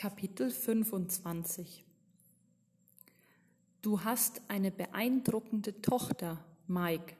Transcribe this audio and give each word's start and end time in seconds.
Kapitel 0.00 0.50
25 0.50 1.84
Du 3.82 4.02
hast 4.02 4.40
eine 4.48 4.70
beeindruckende 4.70 5.82
Tochter, 5.82 6.42
Mike. 6.66 7.16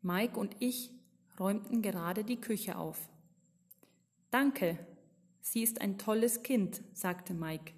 Mike 0.00 0.40
und 0.40 0.56
ich 0.58 0.90
räumten 1.38 1.82
gerade 1.82 2.24
die 2.24 2.40
Küche 2.40 2.78
auf. 2.78 3.10
Danke, 4.30 4.78
sie 5.42 5.62
ist 5.62 5.82
ein 5.82 5.98
tolles 5.98 6.42
Kind, 6.42 6.80
sagte 6.94 7.34
Mike. 7.34 7.74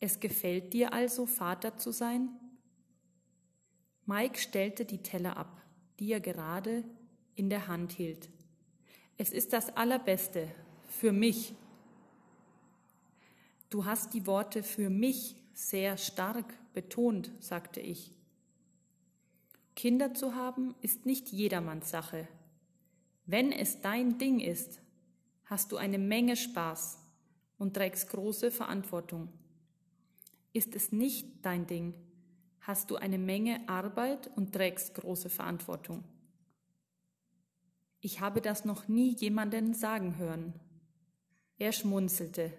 Es 0.00 0.18
gefällt 0.18 0.72
dir 0.72 0.92
also, 0.92 1.24
Vater 1.24 1.78
zu 1.78 1.92
sein? 1.92 2.30
Mike 4.06 4.40
stellte 4.40 4.86
die 4.86 5.04
Teller 5.04 5.36
ab, 5.36 5.62
die 6.00 6.10
er 6.10 6.20
gerade 6.20 6.82
in 7.36 7.48
der 7.48 7.68
Hand 7.68 7.92
hielt. 7.92 8.28
Es 9.18 9.30
ist 9.30 9.52
das 9.52 9.76
Allerbeste 9.76 10.48
für 10.88 11.12
mich. 11.12 11.54
Du 13.70 13.84
hast 13.84 14.14
die 14.14 14.26
Worte 14.26 14.62
für 14.62 14.90
mich 14.90 15.36
sehr 15.52 15.96
stark 15.96 16.54
betont, 16.72 17.32
sagte 17.40 17.80
ich. 17.80 18.12
Kinder 19.74 20.14
zu 20.14 20.34
haben 20.34 20.74
ist 20.80 21.04
nicht 21.04 21.28
jedermanns 21.28 21.90
Sache. 21.90 22.28
Wenn 23.26 23.52
es 23.52 23.80
dein 23.80 24.18
Ding 24.18 24.40
ist, 24.40 24.80
hast 25.44 25.72
du 25.72 25.76
eine 25.76 25.98
Menge 25.98 26.36
Spaß 26.36 26.98
und 27.58 27.74
trägst 27.74 28.08
große 28.10 28.50
Verantwortung. 28.50 29.28
Ist 30.52 30.74
es 30.76 30.92
nicht 30.92 31.44
dein 31.44 31.66
Ding, 31.66 31.94
hast 32.60 32.90
du 32.90 32.96
eine 32.96 33.18
Menge 33.18 33.68
Arbeit 33.68 34.30
und 34.36 34.52
trägst 34.52 34.94
große 34.94 35.28
Verantwortung. 35.28 36.04
Ich 38.00 38.20
habe 38.20 38.40
das 38.40 38.64
noch 38.64 38.88
nie 38.88 39.14
jemanden 39.16 39.74
sagen 39.74 40.16
hören. 40.16 40.54
Er 41.58 41.72
schmunzelte. 41.72 42.52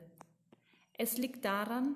Es 0.98 1.18
liegt 1.18 1.46
daran, 1.46 1.96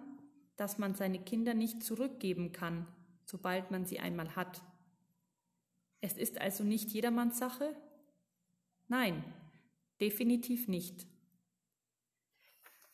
dass 0.58 0.78
man 0.78 0.94
seine 0.94 1.20
Kinder 1.20 1.54
nicht 1.54 1.84
zurückgeben 1.84 2.52
kann, 2.52 2.88
sobald 3.26 3.72
man 3.72 3.86
sie 3.86 4.00
einmal 4.00 4.36
hat. 4.36 4.62
Es 6.02 6.14
ist 6.18 6.40
also 6.40 6.64
nicht 6.64 6.90
jedermanns 6.90 7.40
Sache? 7.40 7.76
Nein, 8.88 9.24
definitiv 10.00 10.68
nicht. 10.68 11.08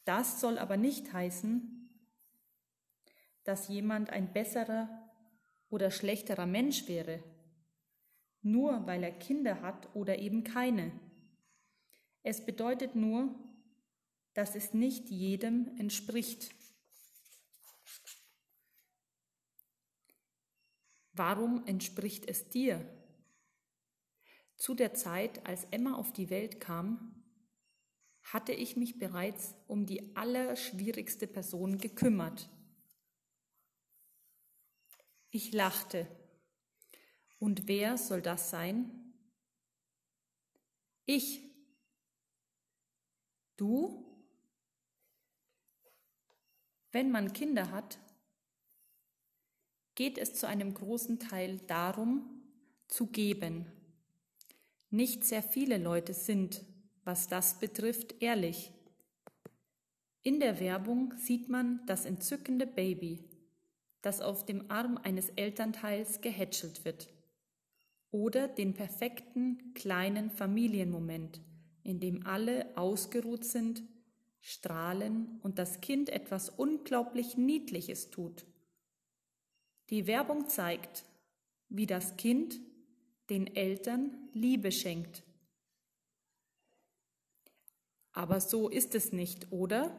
Das 0.05 0.39
soll 0.39 0.57
aber 0.57 0.77
nicht 0.77 1.11
heißen, 1.11 1.89
dass 3.43 3.67
jemand 3.67 4.09
ein 4.09 4.31
besserer 4.31 4.89
oder 5.69 5.91
schlechterer 5.91 6.45
Mensch 6.45 6.87
wäre, 6.87 7.21
nur 8.41 8.85
weil 8.87 9.03
er 9.03 9.11
Kinder 9.11 9.61
hat 9.61 9.93
oder 9.95 10.19
eben 10.19 10.43
keine. 10.45 10.91
Es 12.23 12.45
bedeutet 12.45 12.95
nur, 12.95 13.33
dass 14.37 14.53
es 14.53 14.71
nicht 14.71 15.09
jedem 15.09 15.75
entspricht. 15.79 16.53
Warum 21.11 21.65
entspricht 21.65 22.27
es 22.27 22.47
dir? 22.47 22.87
Zu 24.55 24.75
der 24.75 24.93
Zeit, 24.93 25.43
als 25.47 25.63
Emma 25.71 25.95
auf 25.95 26.13
die 26.13 26.29
Welt 26.29 26.59
kam, 26.59 27.15
hatte 28.21 28.51
ich 28.53 28.77
mich 28.77 28.99
bereits 28.99 29.55
um 29.65 29.87
die 29.87 30.15
allerschwierigste 30.15 31.25
Person 31.25 31.79
gekümmert. 31.79 32.47
Ich 35.31 35.51
lachte. 35.51 36.07
Und 37.39 37.67
wer 37.67 37.97
soll 37.97 38.21
das 38.21 38.51
sein? 38.51 39.15
Ich. 41.07 41.41
Du? 43.55 44.06
Wenn 46.97 47.11
man 47.11 47.31
Kinder 47.31 47.69
hat, 47.69 47.99
geht 49.93 50.17
es 50.17 50.33
zu 50.33 50.47
einem 50.47 50.73
großen 50.73 51.19
Teil 51.19 51.59
darum, 51.67 52.27
zu 52.87 53.05
geben. 53.05 53.67
Nicht 54.89 55.23
sehr 55.23 55.43
viele 55.43 55.77
Leute 55.77 56.15
sind, 56.15 56.63
was 57.03 57.27
das 57.27 57.59
betrifft, 57.59 58.15
ehrlich. 58.19 58.71
In 60.23 60.39
der 60.39 60.59
Werbung 60.59 61.13
sieht 61.17 61.49
man 61.49 61.85
das 61.85 62.05
entzückende 62.05 62.65
Baby, 62.65 63.23
das 64.01 64.19
auf 64.19 64.43
dem 64.43 64.71
Arm 64.71 64.97
eines 64.97 65.29
Elternteils 65.29 66.21
gehätschelt 66.21 66.83
wird. 66.83 67.09
Oder 68.09 68.47
den 68.47 68.73
perfekten 68.73 69.75
kleinen 69.75 70.31
Familienmoment, 70.31 71.41
in 71.83 71.99
dem 71.99 72.25
alle 72.25 72.75
ausgeruht 72.75 73.45
sind, 73.45 73.83
strahlen 74.41 75.39
und 75.43 75.59
das 75.59 75.81
Kind 75.81 76.09
etwas 76.09 76.49
unglaublich 76.49 77.37
Niedliches 77.37 78.09
tut. 78.09 78.45
Die 79.89 80.07
Werbung 80.07 80.47
zeigt, 80.49 81.05
wie 81.69 81.85
das 81.85 82.17
Kind 82.17 82.59
den 83.29 83.55
Eltern 83.55 84.29
Liebe 84.33 84.71
schenkt. 84.71 85.23
Aber 88.13 88.41
so 88.41 88.69
ist 88.69 88.95
es 88.95 89.11
nicht, 89.11 89.51
oder? 89.51 89.91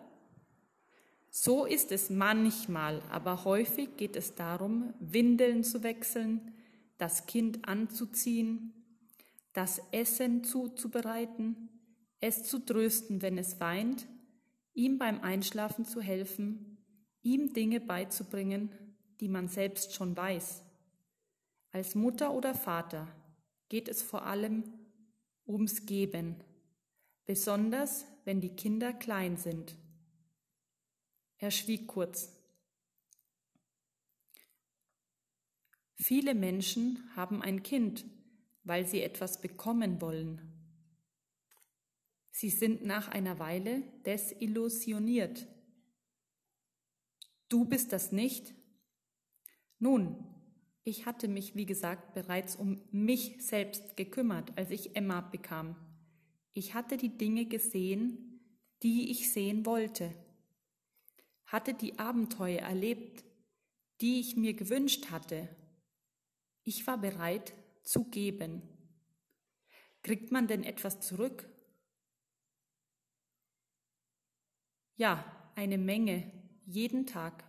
So 1.31 1.67
ist 1.67 1.93
es 1.93 2.11
manchmal, 2.11 3.03
aber 3.11 3.45
häufig 3.45 3.97
geht 3.97 4.17
es 4.17 4.35
darum, 4.35 4.95
Windeln 4.99 5.63
zu 5.63 5.83
wechseln, 5.83 6.55
das 6.97 7.27
Kind 7.27 7.69
anzuziehen, 7.69 8.73
das 9.53 9.81
Essen 9.93 10.43
zuzubereiten, 10.43 11.69
es 12.21 12.45
zu 12.45 12.59
trösten, 12.59 13.23
wenn 13.23 13.39
es 13.39 13.61
weint, 13.61 14.09
ihm 14.79 14.97
beim 14.97 15.21
Einschlafen 15.23 15.85
zu 15.85 16.01
helfen, 16.01 16.79
ihm 17.23 17.53
Dinge 17.53 17.81
beizubringen, 17.81 18.71
die 19.19 19.29
man 19.29 19.49
selbst 19.49 19.93
schon 19.93 20.17
weiß. 20.17 20.63
Als 21.73 21.97
Mutter 21.97 22.33
oder 22.33 22.55
Vater 22.55 23.09
geht 23.69 23.89
es 23.89 24.03
vor 24.03 24.25
allem 24.25 24.63
ums 25.47 25.85
Geben, 25.85 26.37
besonders 27.27 28.07
wenn 28.25 28.41
die 28.41 28.55
Kinder 28.55 28.93
klein 28.93 29.37
sind. 29.37 29.75
Er 31.39 31.51
schwieg 31.51 31.89
kurz. 31.89 32.33
Viele 35.97 36.35
Menschen 36.35 37.03
haben 37.17 37.43
ein 37.43 37.65
Kind, 37.65 38.05
weil 38.63 38.87
sie 38.87 39.03
etwas 39.03 39.41
bekommen 39.41 40.01
wollen. 40.01 40.58
Sie 42.39 42.51
sind 42.51 42.85
nach 42.85 43.09
einer 43.09 43.39
Weile 43.39 43.83
desillusioniert. 44.07 45.49
Du 47.49 47.65
bist 47.65 47.93
das 47.93 48.13
nicht? 48.13 48.55
Nun, 49.79 50.25
ich 50.85 51.07
hatte 51.07 51.27
mich, 51.27 51.57
wie 51.57 51.67
gesagt, 51.67 52.15
bereits 52.15 52.55
um 52.57 52.81
mich 52.91 53.37
selbst 53.45 53.97
gekümmert, 53.97 54.57
als 54.57 54.71
ich 54.71 54.95
Emma 54.95 55.21
bekam. 55.21 55.77
Ich 56.53 56.75
hatte 56.75 56.97
die 56.97 57.17
Dinge 57.17 57.47
gesehen, 57.47 58.41
die 58.83 59.11
ich 59.11 59.33
sehen 59.33 59.67
wollte 59.67 60.15
hatte 61.49 61.73
die 61.73 61.99
Abenteuer 61.99 62.61
erlebt, 62.61 63.25
die 64.01 64.21
ich 64.21 64.37
mir 64.37 64.53
gewünscht 64.53 65.11
hatte. 65.11 65.49
Ich 66.63 66.87
war 66.87 66.99
bereit 66.99 67.55
zu 67.83 68.05
geben. 68.05 68.63
Kriegt 70.03 70.31
man 70.31 70.47
denn 70.47 70.63
etwas 70.63 71.01
zurück? 71.01 71.49
Ja, 74.99 75.25
eine 75.55 75.79
Menge, 75.79 76.29
jeden 76.67 77.07
Tag. 77.07 77.45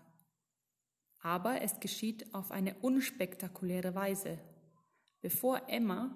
Aber 1.18 1.62
es 1.64 1.80
geschieht 1.80 2.32
auf 2.32 2.52
eine 2.52 2.76
unspektakuläre 2.76 3.96
Weise. 3.96 4.38
Bevor 5.20 5.68
Emma 5.68 6.16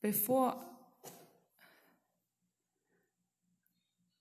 bevor 0.00 0.60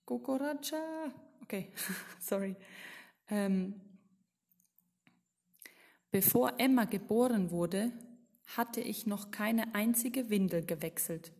Cucaracha. 0.05 1.11
Okay, 1.41 1.73
sorry. 2.19 2.55
Ähm, 3.27 3.81
bevor 6.11 6.53
Emma 6.59 6.85
geboren 6.85 7.49
wurde, 7.49 7.91
hatte 8.57 8.81
ich 8.81 9.05
noch 9.05 9.31
keine 9.31 9.75
einzige 9.75 10.29
Windel 10.29 10.65
gewechselt. 10.65 11.31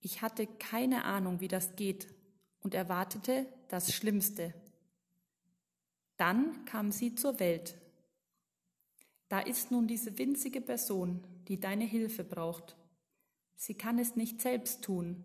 Ich 0.00 0.20
hatte 0.20 0.46
keine 0.46 1.04
Ahnung, 1.04 1.40
wie 1.40 1.48
das 1.48 1.76
geht 1.76 2.08
und 2.60 2.74
erwartete 2.74 3.46
das 3.68 3.92
Schlimmste. 3.92 4.52
Dann 6.16 6.64
kam 6.64 6.92
sie 6.92 7.14
zur 7.14 7.40
Welt. 7.40 7.76
Da 9.28 9.40
ist 9.40 9.70
nun 9.70 9.86
diese 9.86 10.18
winzige 10.18 10.60
Person, 10.60 11.24
die 11.48 11.58
deine 11.58 11.84
Hilfe 11.84 12.24
braucht. 12.24 12.76
Sie 13.56 13.74
kann 13.74 13.98
es 13.98 14.16
nicht 14.16 14.42
selbst 14.42 14.82
tun. 14.82 15.24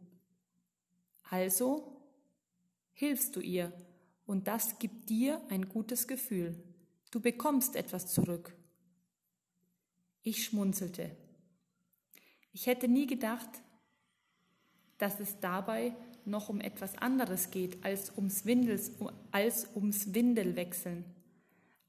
Also 1.24 2.02
hilfst 2.94 3.36
du 3.36 3.42
ihr 3.42 3.74
und 4.26 4.48
das 4.48 4.80
gibt 4.80 5.10
dir 5.10 5.42
ein 5.50 5.68
gutes 5.68 6.08
Gefühl. 6.08 6.56
Du 7.12 7.20
bekommst 7.20 7.76
etwas 7.76 8.08
zurück. 8.14 8.56
Ich 10.28 10.44
schmunzelte. 10.44 11.10
Ich 12.52 12.68
hätte 12.68 12.90
nie 12.90 13.08
gedacht, 13.08 13.48
dass 14.98 15.22
es 15.22 15.40
dabei 15.40 15.96
noch 16.26 16.50
um 16.50 16.60
etwas 16.60 16.98
anderes 16.98 17.50
geht 17.50 17.86
als 17.86 18.12
ums, 18.18 18.46
Windels, 18.46 18.92
als 19.32 19.74
ums 19.74 20.14
Windelwechseln. 20.14 21.06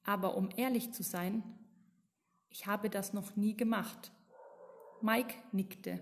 Aber 0.05 0.37
um 0.37 0.51
ehrlich 0.57 0.93
zu 0.93 1.03
sein, 1.03 1.43
ich 2.49 2.69
habe 2.69 2.91
das 2.91 3.13
noch 3.13 3.35
nie 3.35 3.57
gemacht. 3.57 4.13
Mike 5.03 5.35
nickte. 5.51 5.99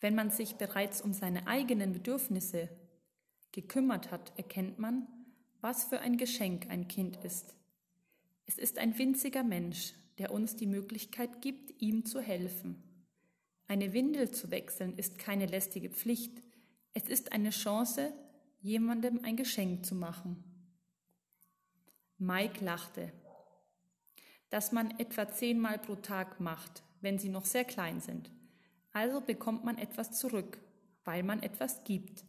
Wenn 0.00 0.16
man 0.16 0.30
sich 0.30 0.56
bereits 0.56 1.02
um 1.02 1.12
seine 1.12 1.46
eigenen 1.46 1.92
Bedürfnisse 1.92 2.68
gekümmert 3.52 4.10
hat, 4.10 4.36
erkennt 4.36 4.80
man, 4.80 5.06
was 5.60 5.84
für 5.84 6.00
ein 6.00 6.16
Geschenk 6.16 6.68
ein 6.68 6.88
Kind 6.88 7.16
ist. 7.18 7.54
Es 8.46 8.58
ist 8.58 8.78
ein 8.78 8.96
winziger 8.98 9.42
Mensch, 9.42 9.94
der 10.18 10.30
uns 10.32 10.56
die 10.56 10.66
Möglichkeit 10.66 11.40
gibt, 11.42 11.80
ihm 11.80 12.04
zu 12.04 12.20
helfen. 12.20 12.82
Eine 13.66 13.92
Windel 13.92 14.30
zu 14.30 14.50
wechseln 14.50 14.96
ist 14.96 15.18
keine 15.18 15.46
lästige 15.46 15.90
Pflicht, 15.90 16.42
es 16.92 17.08
ist 17.08 17.32
eine 17.32 17.50
Chance, 17.50 18.12
jemandem 18.60 19.20
ein 19.24 19.36
Geschenk 19.36 19.84
zu 19.84 19.94
machen. 19.94 20.44
Mike 22.18 22.64
lachte. 22.64 23.12
Dass 24.50 24.70
man 24.70 24.98
etwa 25.00 25.28
zehnmal 25.30 25.78
pro 25.78 25.96
Tag 25.96 26.38
macht, 26.40 26.84
wenn 27.00 27.18
sie 27.18 27.28
noch 27.28 27.44
sehr 27.44 27.64
klein 27.64 28.00
sind. 28.00 28.30
Also 28.92 29.20
bekommt 29.20 29.64
man 29.64 29.76
etwas 29.76 30.12
zurück, 30.12 30.58
weil 31.04 31.24
man 31.24 31.42
etwas 31.42 31.82
gibt. 31.82 32.24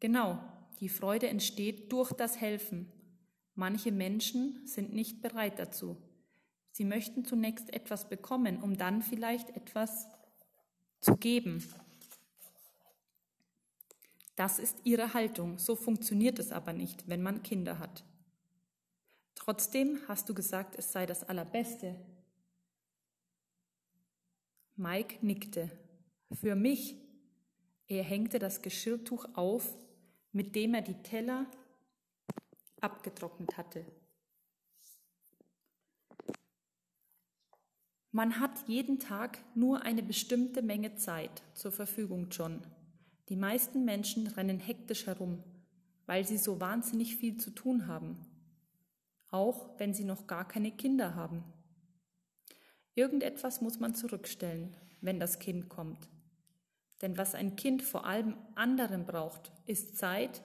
Genau, 0.00 0.40
die 0.80 0.88
Freude 0.88 1.28
entsteht 1.28 1.92
durch 1.92 2.12
das 2.12 2.40
Helfen. 2.40 2.90
Manche 3.54 3.92
Menschen 3.92 4.66
sind 4.66 4.92
nicht 4.92 5.20
bereit 5.20 5.58
dazu. 5.58 5.96
Sie 6.70 6.84
möchten 6.84 7.24
zunächst 7.24 7.72
etwas 7.72 8.08
bekommen, 8.08 8.62
um 8.62 8.76
dann 8.76 9.02
vielleicht 9.02 9.50
etwas 9.50 10.08
zu 11.00 11.16
geben. 11.16 11.62
Das 14.36 14.58
ist 14.58 14.78
ihre 14.84 15.12
Haltung. 15.12 15.58
So 15.58 15.76
funktioniert 15.76 16.38
es 16.38 16.52
aber 16.52 16.72
nicht, 16.72 17.06
wenn 17.08 17.22
man 17.22 17.42
Kinder 17.42 17.78
hat. 17.78 18.04
Trotzdem 19.34 19.98
hast 20.08 20.28
du 20.28 20.34
gesagt, 20.34 20.76
es 20.78 20.92
sei 20.92 21.04
das 21.04 21.24
Allerbeste. 21.24 21.96
Mike 24.76 25.24
nickte. 25.24 25.70
Für 26.32 26.54
mich. 26.54 26.96
Er 27.88 28.04
hängte 28.04 28.38
das 28.38 28.62
Geschirrtuch 28.62 29.26
auf, 29.34 29.76
mit 30.32 30.54
dem 30.54 30.72
er 30.72 30.80
die 30.80 31.02
Teller 31.02 31.46
abgetrocknet 32.82 33.56
hatte. 33.56 33.84
Man 38.10 38.38
hat 38.40 38.68
jeden 38.68 38.98
Tag 38.98 39.38
nur 39.54 39.82
eine 39.82 40.02
bestimmte 40.02 40.60
Menge 40.60 40.96
Zeit 40.96 41.42
zur 41.54 41.72
Verfügung, 41.72 42.28
John. 42.30 42.60
Die 43.30 43.36
meisten 43.36 43.86
Menschen 43.86 44.26
rennen 44.26 44.60
hektisch 44.60 45.06
herum, 45.06 45.42
weil 46.04 46.26
sie 46.26 46.36
so 46.36 46.60
wahnsinnig 46.60 47.16
viel 47.16 47.38
zu 47.38 47.50
tun 47.50 47.86
haben 47.86 48.18
auch 49.32 49.70
wenn 49.78 49.94
sie 49.94 50.04
noch 50.04 50.28
gar 50.28 50.46
keine 50.46 50.70
Kinder 50.70 51.16
haben. 51.16 51.42
Irgendetwas 52.94 53.62
muss 53.62 53.80
man 53.80 53.94
zurückstellen, 53.94 54.76
wenn 55.00 55.18
das 55.18 55.38
Kind 55.38 55.68
kommt. 55.68 56.08
Denn 57.00 57.16
was 57.16 57.34
ein 57.34 57.56
Kind 57.56 57.82
vor 57.82 58.06
allem 58.06 58.36
anderen 58.54 59.06
braucht, 59.06 59.50
ist 59.66 59.96
Zeit, 59.96 60.42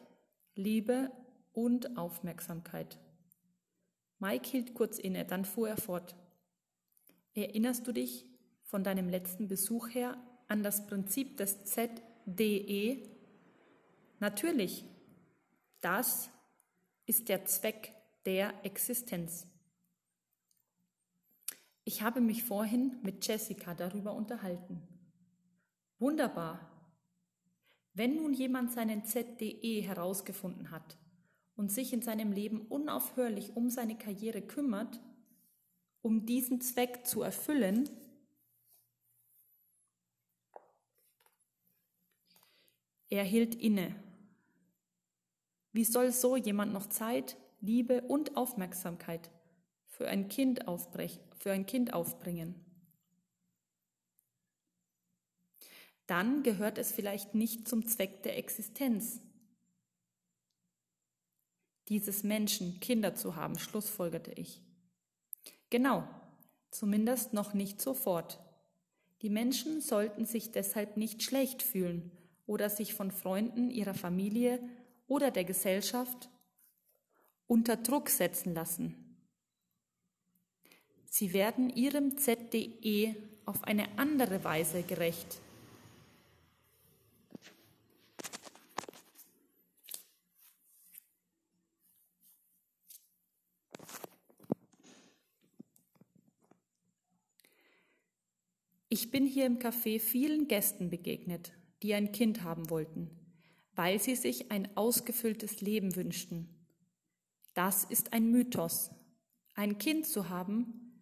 Liebe 0.55 1.11
und 1.57 1.97
Aufmerksamkeit. 1.97 2.99
Mike 4.19 4.47
hielt 4.47 4.75
kurz 4.75 4.99
inne, 4.99 5.25
dann 5.25 5.43
fuhr 5.43 5.69
er 5.69 5.77
fort. 5.77 6.15
Erinnerst 7.33 7.87
du 7.87 7.91
dich 7.91 8.25
von 8.61 8.83
deinem 8.83 9.09
letzten 9.09 9.47
Besuch 9.47 9.89
her 9.89 10.21
an 10.47 10.61
das 10.61 10.85
Prinzip 10.85 11.35
des 11.37 11.65
ZDE? 11.65 13.09
Natürlich, 14.19 14.85
das 15.81 16.29
ist 17.07 17.27
der 17.27 17.45
Zweck 17.45 17.91
der 18.27 18.53
Existenz. 18.63 19.47
Ich 21.85 22.03
habe 22.03 22.21
mich 22.21 22.43
vorhin 22.43 22.99
mit 23.01 23.25
Jessica 23.25 23.73
darüber 23.73 24.13
unterhalten. 24.13 24.87
Wunderbar. 25.97 26.71
Wenn 27.93 28.17
nun 28.17 28.35
jemand 28.35 28.71
seinen 28.73 29.05
ZDE 29.05 29.81
herausgefunden 29.81 30.69
hat 30.69 30.99
und 31.57 31.71
sich 31.71 31.91
in 31.91 32.01
seinem 32.01 32.31
Leben 32.31 32.61
unaufhörlich 32.61 33.55
um 33.55 33.69
seine 33.69 33.97
Karriere 33.97 34.41
kümmert, 34.41 35.01
um 36.01 36.25
diesen 36.25 36.61
Zweck 36.61 37.05
zu 37.05 37.21
erfüllen, 37.21 37.89
er 43.09 43.23
hielt 43.23 43.55
inne. 43.55 43.95
Wie 45.73 45.83
soll 45.83 46.11
so 46.11 46.37
jemand 46.37 46.71
noch 46.71 46.87
Zeit, 46.87 47.35
Liebe 47.59 48.01
und 48.03 48.37
Aufmerksamkeit 48.37 49.29
für 49.87 50.07
ein 50.07 50.29
Kind, 50.29 50.63
für 51.37 51.51
ein 51.51 51.65
kind 51.65 51.93
aufbringen. 51.93 52.55
Dann 56.05 56.43
gehört 56.43 56.77
es 56.77 56.91
vielleicht 56.91 57.33
nicht 57.35 57.67
zum 57.67 57.85
Zweck 57.87 58.23
der 58.23 58.37
Existenz, 58.37 59.21
dieses 61.89 62.23
Menschen 62.23 62.79
Kinder 62.79 63.15
zu 63.15 63.35
haben, 63.35 63.57
schlussfolgerte 63.57 64.31
ich. 64.31 64.61
Genau, 65.69 66.07
zumindest 66.71 67.33
noch 67.33 67.53
nicht 67.53 67.81
sofort. 67.81 68.39
Die 69.21 69.29
Menschen 69.29 69.81
sollten 69.81 70.25
sich 70.25 70.51
deshalb 70.51 70.97
nicht 70.97 71.23
schlecht 71.23 71.63
fühlen 71.63 72.11
oder 72.45 72.69
sich 72.69 72.93
von 72.93 73.11
Freunden 73.11 73.69
ihrer 73.69 73.93
Familie 73.93 74.59
oder 75.07 75.31
der 75.31 75.43
Gesellschaft 75.43 76.29
unter 77.47 77.77
Druck 77.77 78.09
setzen 78.09 78.53
lassen. 78.53 78.95
Sie 81.05 81.33
werden 81.33 81.69
ihrem 81.69 82.17
ZDE 82.17 83.15
auf 83.45 83.63
eine 83.63 83.97
andere 83.97 84.43
Weise 84.43 84.83
gerecht. 84.83 85.39
Ich 98.89 99.11
bin 99.11 99.25
hier 99.25 99.45
im 99.45 99.59
Café 99.59 99.99
vielen 99.99 100.47
Gästen 100.47 100.89
begegnet, 100.89 101.51
die 101.83 101.93
ein 101.93 102.13
Kind 102.13 102.43
haben 102.43 102.69
wollten, 102.69 103.09
weil 103.75 103.99
sie 103.99 104.15
sich 104.15 104.49
ein 104.49 104.77
ausgefülltes 104.77 105.59
Leben 105.59 105.97
wünschten. 105.97 106.47
Das 107.53 107.83
ist 107.83 108.13
ein 108.13 108.31
Mythos. 108.31 108.91
Ein 109.55 109.77
Kind 109.77 110.05
zu 110.05 110.29
haben, 110.29 110.93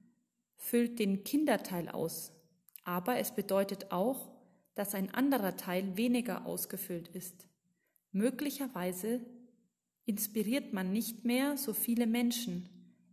füllt 0.55 0.97
den 0.97 1.23
Kinderteil 1.23 1.89
aus, 1.89 2.31
aber 2.85 3.19
es 3.19 3.35
bedeutet 3.35 3.91
auch, 3.91 4.31
dass 4.73 4.95
ein 4.95 5.13
anderer 5.13 5.55
Teil 5.55 5.95
weniger 5.95 6.47
ausgefüllt 6.47 7.09
ist. 7.09 7.47
Möglicherweise 8.11 9.21
inspiriert 10.05 10.73
man 10.73 10.91
nicht 10.91 11.23
mehr 11.23 11.55
so 11.55 11.73
viele 11.73 12.07
Menschen, 12.07 12.67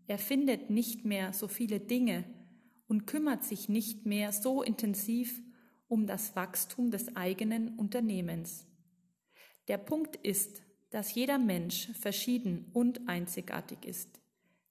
erfindet 0.07 0.71
nicht 0.71 1.05
mehr 1.05 1.35
so 1.35 1.47
viele 1.47 1.79
Dinge 1.79 2.25
und 2.92 3.06
kümmert 3.06 3.42
sich 3.42 3.70
nicht 3.70 4.04
mehr 4.04 4.32
so 4.32 4.62
intensiv 4.62 5.40
um 5.88 6.06
das 6.06 6.37
Wachstum 6.37 6.90
des 6.90 7.16
eigenen 7.16 7.78
Unternehmens. 7.78 8.66
Der 9.66 9.78
Punkt 9.78 10.16
ist, 10.16 10.61
dass 10.90 11.14
jeder 11.14 11.38
Mensch 11.38 11.88
verschieden 11.99 12.66
und 12.75 13.08
einzigartig 13.08 13.87
ist, 13.87 14.20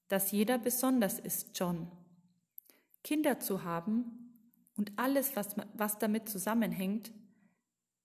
dass 0.08 0.32
jeder 0.32 0.60
besonders 0.60 1.18
ist, 1.18 1.58
John. 1.58 1.88
Kinder 3.04 3.40
zu 3.40 3.64
haben 3.64 4.36
und 4.78 4.92
alles, 4.98 5.36
was, 5.36 5.56
was 5.74 5.98
damit 5.98 6.30
zusammenhängt, 6.30 7.12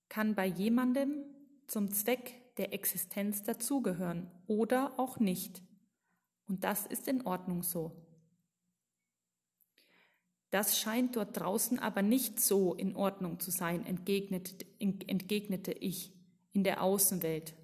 kann 0.08 0.34
bei 0.34 0.46
jemandem 0.46 1.26
zum 1.66 1.90
Zweck 1.90 2.56
der 2.56 2.72
Existenz 2.72 3.42
dazugehören 3.42 4.30
oder 4.46 4.98
auch 4.98 5.20
nicht. 5.20 5.62
Und 6.48 6.64
das 6.64 6.86
ist 6.86 7.06
in 7.06 7.26
Ordnung 7.26 7.62
so. 7.62 8.05
Das 10.50 10.78
scheint 10.78 11.16
dort 11.16 11.38
draußen 11.38 11.78
aber 11.78 12.02
nicht 12.02 12.40
so 12.40 12.74
in 12.74 12.94
Ordnung 12.96 13.40
zu 13.40 13.50
sein, 13.50 13.84
entgegnete, 13.84 14.64
entgegnete 14.78 15.72
ich 15.72 16.12
in 16.52 16.64
der 16.64 16.82
Außenwelt. 16.82 17.54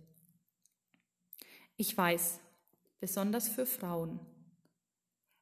Ich 1.77 1.97
weiß, 1.97 2.41
besonders 3.01 3.49
für 3.49 3.67
Frauen. 3.67 4.21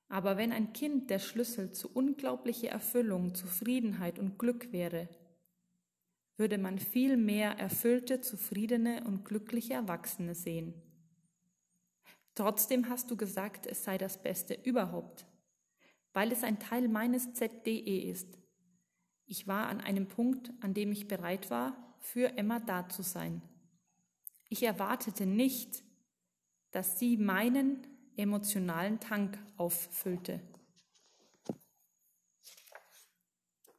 Aber 0.09 0.37
wenn 0.37 0.53
ein 0.53 0.73
Kind 0.73 1.09
der 1.09 1.19
Schlüssel 1.19 1.73
zu 1.73 1.89
unglaublicher 1.89 2.69
Erfüllung, 2.69 3.35
Zufriedenheit 3.35 4.19
und 4.19 4.39
Glück 4.39 4.73
wäre, 4.73 5.09
würde 6.37 6.59
man 6.59 6.79
viel 6.79 7.17
mehr 7.17 7.53
erfüllte, 7.59 8.21
zufriedene 8.21 9.05
und 9.05 9.25
glückliche 9.25 9.75
Erwachsene 9.75 10.35
sehen. 10.35 10.75
Trotzdem 12.35 12.89
hast 12.89 13.11
du 13.11 13.17
gesagt, 13.17 13.67
es 13.67 13.85
sei 13.85 13.99
das 13.99 14.23
Beste 14.23 14.55
überhaupt. 14.55 15.27
Weil 16.13 16.33
es 16.33 16.43
ein 16.43 16.59
Teil 16.59 16.89
meines 16.89 17.35
ZDE 17.35 18.11
ist. 18.11 18.39
Ich 19.27 19.47
war 19.47 19.69
an 19.69 19.81
einem 19.81 20.09
Punkt, 20.09 20.53
an 20.61 20.75
dem 20.75 20.91
ich 20.91 21.09
bereit 21.09 21.51
war, 21.51 21.97
für 22.01 22.37
Emma 22.37 22.59
da 22.59 22.89
zu 22.89 23.03
sein. 23.03 23.43
Ich 24.49 24.63
erwartete 24.63 25.27
nicht, 25.27 25.85
dass 26.73 26.99
sie 26.99 27.17
meinen 27.17 27.87
emotionalen 28.17 28.99
Tank 28.99 29.39
auffüllte. 29.57 30.41